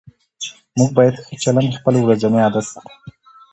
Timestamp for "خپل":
1.79-1.93